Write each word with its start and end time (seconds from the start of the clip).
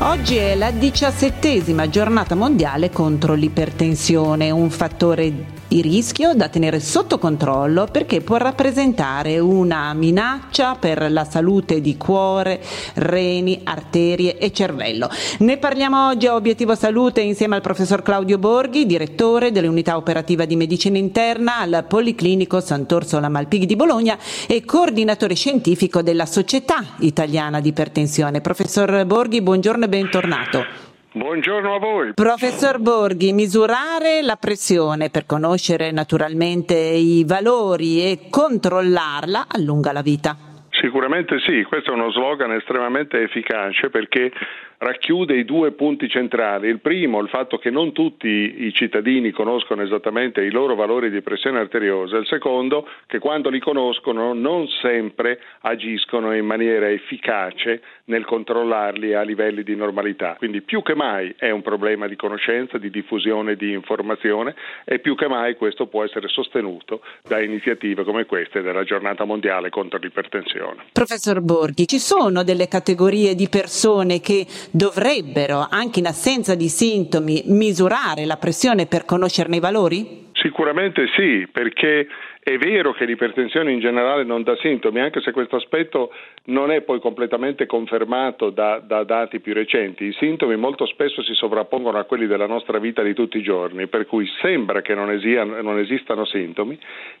Oggi 0.00 0.36
è 0.36 0.54
la 0.54 0.70
diciassettesima 0.70 1.88
giornata 1.88 2.36
mondiale 2.36 2.88
contro 2.88 3.34
l'ipertensione, 3.34 4.52
un 4.52 4.70
fattore 4.70 5.56
di 5.68 5.82
rischio 5.82 6.34
da 6.34 6.48
tenere 6.48 6.80
sotto 6.80 7.18
controllo 7.18 7.86
perché 7.90 8.22
può 8.22 8.36
rappresentare 8.36 9.38
una 9.38 9.92
minaccia 9.92 10.76
per 10.76 11.10
la 11.10 11.24
salute 11.24 11.80
di 11.80 11.96
cuore, 11.96 12.62
reni, 12.94 13.60
arterie 13.64 14.38
e 14.38 14.50
cervello. 14.52 15.10
Ne 15.40 15.58
parliamo 15.58 16.08
oggi 16.08 16.26
a 16.26 16.36
Obiettivo 16.36 16.74
Salute 16.76 17.20
insieme 17.20 17.56
al 17.56 17.60
professor 17.60 18.00
Claudio 18.02 18.38
Borghi, 18.38 18.86
direttore 18.86 19.50
dell'unità 19.50 19.96
operativa 19.96 20.44
di 20.44 20.56
medicina 20.56 20.96
interna 20.96 21.58
al 21.58 21.84
Policlinico 21.86 22.60
Sant'Orsola 22.60 23.28
Malpighi 23.28 23.66
di 23.66 23.76
Bologna 23.76 24.16
e 24.46 24.64
coordinatore 24.64 25.34
scientifico 25.34 26.02
della 26.02 26.24
Società 26.24 26.82
Italiana 27.00 27.60
di 27.60 27.70
Ipertensione. 27.70 28.40
Professor 28.40 29.04
Borghi, 29.04 29.42
buongiorno 29.42 29.86
e 29.88 29.96
bentornato. 29.96 30.64
Buongiorno 31.12 31.74
a 31.74 31.78
voi. 31.78 32.12
Professor 32.12 32.78
Borghi, 32.78 33.32
misurare 33.32 34.20
la 34.22 34.36
pressione 34.36 35.08
per 35.08 35.24
conoscere 35.24 35.90
naturalmente 35.90 36.74
i 36.74 37.24
valori 37.26 38.02
e 38.02 38.28
controllarla 38.30 39.46
allunga 39.48 39.92
la 39.92 40.02
vita. 40.02 40.47
Sicuramente 40.80 41.40
sì, 41.40 41.64
questo 41.64 41.90
è 41.90 41.94
uno 41.94 42.12
slogan 42.12 42.52
estremamente 42.52 43.20
efficace 43.20 43.90
perché 43.90 44.30
racchiude 44.78 45.34
i 45.34 45.44
due 45.44 45.72
punti 45.72 46.08
centrali. 46.08 46.68
Il 46.68 46.80
primo, 46.80 47.20
il 47.20 47.28
fatto 47.28 47.58
che 47.58 47.70
non 47.70 47.92
tutti 47.92 48.64
i 48.64 48.72
cittadini 48.72 49.30
conoscono 49.30 49.82
esattamente 49.82 50.40
i 50.42 50.50
loro 50.50 50.74
valori 50.74 51.10
di 51.10 51.20
pressione 51.20 51.58
arteriosa. 51.58 52.16
Il 52.16 52.26
secondo, 52.26 52.88
che 53.06 53.18
quando 53.18 53.50
li 53.50 53.58
conoscono 53.58 54.32
non 54.34 54.68
sempre 54.80 55.40
agiscono 55.62 56.34
in 56.34 56.46
maniera 56.46 56.88
efficace 56.88 57.82
nel 58.04 58.24
controllarli 58.24 59.14
a 59.14 59.22
livelli 59.22 59.64
di 59.64 59.74
normalità. 59.74 60.36
Quindi 60.38 60.62
più 60.62 60.82
che 60.82 60.94
mai 60.94 61.34
è 61.36 61.50
un 61.50 61.62
problema 61.62 62.06
di 62.06 62.16
conoscenza, 62.16 62.78
di 62.78 62.90
diffusione 62.90 63.56
di 63.56 63.72
informazione 63.72 64.54
e 64.84 65.00
più 65.00 65.16
che 65.16 65.26
mai 65.26 65.56
questo 65.56 65.86
può 65.86 66.04
essere 66.04 66.28
sostenuto 66.28 67.02
da 67.26 67.40
iniziative 67.40 68.04
come 68.04 68.26
queste 68.26 68.62
della 68.62 68.84
giornata 68.84 69.24
mondiale 69.24 69.70
contro 69.70 69.98
l'ipertensione. 69.98 70.67
Professor 70.92 71.40
Borghi, 71.40 71.86
ci 71.86 71.98
sono 71.98 72.42
delle 72.42 72.68
categorie 72.68 73.34
di 73.34 73.48
persone 73.48 74.20
che 74.20 74.46
dovrebbero, 74.70 75.66
anche 75.68 76.00
in 76.00 76.06
assenza 76.06 76.54
di 76.54 76.68
sintomi, 76.68 77.42
misurare 77.46 78.24
la 78.24 78.36
pressione 78.36 78.86
per 78.86 79.04
conoscerne 79.04 79.56
i 79.56 79.60
valori? 79.60 80.27
Sicuramente 80.48 81.06
sì, 81.14 81.46
perché 81.52 82.08
è 82.42 82.56
vero 82.56 82.94
che 82.94 83.04
l'ipertensione 83.04 83.70
in 83.70 83.80
generale 83.80 84.24
non 84.24 84.42
dà 84.42 84.56
sintomi, 84.56 84.98
anche 84.98 85.20
se 85.20 85.30
questo 85.30 85.56
aspetto 85.56 86.10
non 86.44 86.70
è 86.70 86.80
poi 86.80 87.00
completamente 87.00 87.66
confermato 87.66 88.48
da, 88.48 88.78
da, 88.78 89.04
dati 89.04 89.40
più 89.40 89.52
recenti. 89.52 90.04
I 90.04 90.14
sintomi 90.14 90.56
molto 90.56 90.86
spesso 90.86 91.22
si 91.22 91.34
sovrappongono 91.34 91.98
a 91.98 92.04
quelli 92.04 92.26
della 92.26 92.46
nostra 92.46 92.78
vita 92.78 93.02
di 93.02 93.12
tutti 93.12 93.36
i 93.36 93.42
giorni, 93.42 93.88
per 93.88 94.06
cui 94.06 94.26
sembra 94.40 94.80
che 94.80 94.94
non, 94.94 95.10
esiano, 95.10 95.60
non 95.60 95.78
esistano 95.78 96.24
sintomi, 96.24 96.78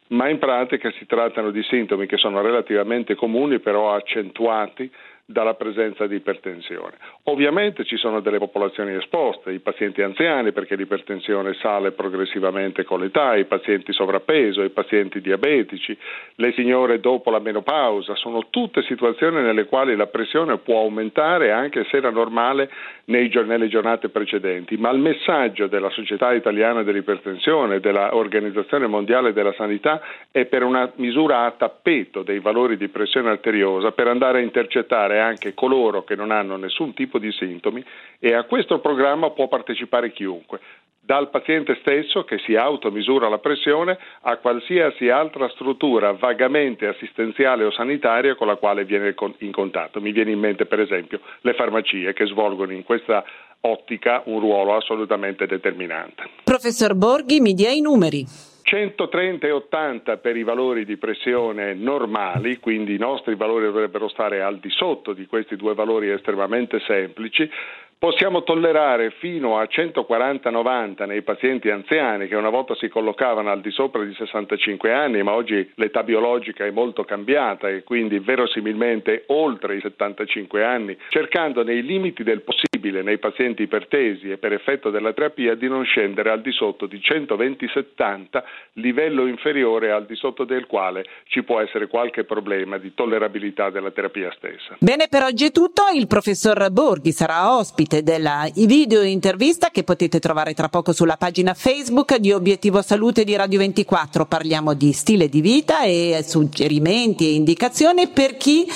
ma 0.08 0.30
in 0.30 0.38
pratica 0.38 0.90
si 0.92 1.04
trattano 1.04 1.50
di 1.50 1.62
sintomi 1.64 2.06
che 2.06 2.16
sono 2.16 2.40
relativamente 2.40 3.14
comuni, 3.14 3.58
però 3.58 3.92
accentuati 3.92 4.90
dalla 5.30 5.52
presenza 5.52 6.06
di 6.06 6.14
ipertensione. 6.14 6.94
Ovviamente 7.24 7.84
ci 7.84 7.98
sono 7.98 8.20
delle 8.20 8.38
popolazioni 8.38 8.94
esposte, 8.94 9.52
i 9.52 9.58
pazienti 9.58 10.00
anziani 10.00 10.52
perché 10.52 10.74
l'ipertensione 10.74 11.52
sale 11.60 11.90
progressivamente 11.90 12.82
con 12.84 13.00
l'età, 13.00 13.36
i 13.36 13.44
pazienti 13.44 13.92
sovrappeso, 13.92 14.62
i 14.62 14.70
pazienti 14.70 15.20
diabetici, 15.20 15.94
le 16.36 16.52
signore 16.52 16.98
dopo 17.00 17.30
la 17.30 17.40
menopausa, 17.40 18.14
sono 18.14 18.46
tutte 18.48 18.82
situazioni 18.84 19.42
nelle 19.42 19.66
quali 19.66 19.94
la 19.96 20.06
pressione 20.06 20.56
può 20.56 20.80
aumentare 20.80 21.52
anche 21.52 21.84
se 21.90 21.98
era 21.98 22.08
normale 22.08 22.70
nei, 23.04 23.30
nelle 23.44 23.68
giornate 23.68 24.08
precedenti, 24.08 24.78
ma 24.78 24.88
il 24.90 24.98
messaggio 24.98 25.66
della 25.66 25.90
Società 25.90 26.32
Italiana 26.32 26.82
dell'Ipertensione, 26.82 27.80
dell'Organizzazione 27.80 28.86
Mondiale 28.86 29.34
della 29.34 29.52
Sanità 29.52 30.00
è 30.30 30.46
per 30.46 30.62
una 30.62 30.90
misura 30.96 31.44
a 31.44 31.50
tappeto 31.50 32.22
dei 32.22 32.38
valori 32.38 32.78
di 32.78 32.88
pressione 32.88 33.28
arteriosa 33.28 33.92
per 33.92 34.08
andare 34.08 34.38
a 34.38 34.42
intercettare 34.42 35.16
anche 35.18 35.54
coloro 35.54 36.04
che 36.04 36.14
non 36.14 36.30
hanno 36.30 36.56
nessun 36.56 36.94
tipo 36.94 37.18
di 37.18 37.30
sintomi 37.32 37.84
e 38.18 38.34
a 38.34 38.44
questo 38.44 38.80
programma 38.80 39.30
può 39.30 39.48
partecipare 39.48 40.12
chiunque 40.12 40.60
dal 41.08 41.30
paziente 41.30 41.78
stesso 41.80 42.24
che 42.24 42.36
si 42.44 42.54
automisura 42.54 43.30
la 43.30 43.38
pressione 43.38 43.96
a 44.20 44.36
qualsiasi 44.36 45.08
altra 45.08 45.48
struttura 45.48 46.12
vagamente 46.12 46.86
assistenziale 46.86 47.64
o 47.64 47.70
sanitaria 47.70 48.34
con 48.34 48.46
la 48.46 48.56
quale 48.56 48.84
viene 48.84 49.14
in 49.38 49.50
contatto. 49.50 50.02
Mi 50.02 50.12
viene 50.12 50.32
in 50.32 50.38
mente 50.38 50.66
per 50.66 50.80
esempio 50.80 51.20
le 51.40 51.54
farmacie 51.54 52.12
che 52.12 52.26
svolgono 52.26 52.72
in 52.72 52.84
questa 52.84 53.24
ottica 53.60 54.20
un 54.26 54.38
ruolo 54.40 54.76
assolutamente 54.76 55.46
determinante. 55.46 56.28
Professor 56.44 56.94
Borghi, 56.94 57.40
mi 57.40 57.54
dia 57.54 57.70
i 57.70 57.80
numeri. 57.80 58.26
130 58.68 59.46
e 59.46 59.50
80 59.50 60.18
per 60.18 60.36
i 60.36 60.42
valori 60.42 60.84
di 60.84 60.98
pressione 60.98 61.72
normali, 61.72 62.58
quindi 62.58 62.96
i 62.96 62.98
nostri 62.98 63.34
valori 63.34 63.64
dovrebbero 63.64 64.08
stare 64.08 64.42
al 64.42 64.58
di 64.58 64.68
sotto 64.68 65.14
di 65.14 65.24
questi 65.24 65.56
due 65.56 65.72
valori 65.72 66.10
estremamente 66.10 66.78
semplici, 66.80 67.50
Possiamo 67.98 68.44
tollerare 68.44 69.10
fino 69.10 69.58
a 69.58 69.64
140-90 69.64 71.04
nei 71.04 71.22
pazienti 71.22 71.68
anziani 71.68 72.28
che 72.28 72.36
una 72.36 72.48
volta 72.48 72.76
si 72.76 72.88
collocavano 72.88 73.50
al 73.50 73.60
di 73.60 73.72
sopra 73.72 74.04
di 74.04 74.14
65 74.14 74.92
anni, 74.92 75.20
ma 75.24 75.32
oggi 75.32 75.68
l'età 75.74 76.04
biologica 76.04 76.64
è 76.64 76.70
molto 76.70 77.02
cambiata 77.02 77.68
e 77.68 77.82
quindi 77.82 78.20
verosimilmente 78.20 79.24
oltre 79.26 79.78
i 79.78 79.80
75 79.80 80.64
anni, 80.64 80.96
cercando 81.08 81.64
nei 81.64 81.82
limiti 81.82 82.22
del 82.22 82.42
possibile 82.42 82.67
nei 82.80 83.18
pazienti 83.18 83.62
ipertesi 83.62 84.30
e 84.30 84.38
per 84.38 84.52
effetto 84.52 84.90
della 84.90 85.12
terapia 85.12 85.54
di 85.54 85.68
non 85.68 85.84
scendere 85.84 86.30
al 86.30 86.40
di 86.40 86.52
sotto 86.52 86.86
di 86.86 86.98
120-70, 86.98 88.42
livello 88.74 89.26
inferiore 89.26 89.90
al 89.90 90.06
di 90.06 90.14
sotto 90.14 90.44
del 90.44 90.66
quale 90.66 91.04
ci 91.26 91.42
può 91.42 91.60
essere 91.60 91.88
qualche 91.88 92.24
problema 92.24 92.78
di 92.78 92.94
tollerabilità 92.94 93.70
della 93.70 93.90
terapia 93.90 94.32
stessa. 94.36 94.76
Bene, 94.78 95.08
per 95.08 95.22
oggi 95.22 95.46
è 95.46 95.50
tutto. 95.50 95.82
Il 95.94 96.06
professor 96.06 96.70
Borghi 96.70 97.12
sarà 97.12 97.56
ospite 97.56 98.02
della 98.02 98.48
video 98.54 99.02
intervista 99.02 99.70
che 99.70 99.84
potete 99.84 100.18
trovare 100.18 100.54
tra 100.54 100.68
poco 100.68 100.92
sulla 100.92 101.16
pagina 101.16 101.54
Facebook 101.54 102.16
di 102.16 102.32
Obiettivo 102.32 102.82
Salute 102.82 103.24
di 103.24 103.36
Radio 103.36 103.58
24. 103.58 104.26
Parliamo 104.26 104.74
di 104.74 104.92
stile 104.92 105.28
di 105.28 105.40
vita 105.40 105.82
e 105.82 106.20
suggerimenti 106.22 107.26
e 107.26 107.34
indicazioni 107.34 108.08
per 108.08 108.36
chi 108.36 108.66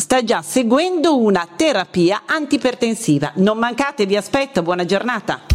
sta 0.00 0.24
già 0.24 0.42
seguendo 0.42 1.18
una 1.18 1.46
terapia 1.54 2.22
antipertensiva. 2.26 3.32
Non 3.36 3.58
mancate, 3.58 4.06
vi 4.06 4.16
aspetto, 4.16 4.62
buona 4.62 4.84
giornata. 4.84 5.49